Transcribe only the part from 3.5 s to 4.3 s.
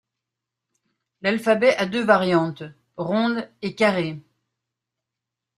et carrée.